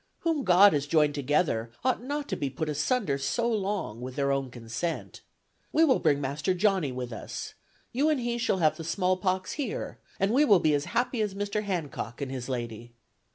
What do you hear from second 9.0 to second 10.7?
pox here, and we will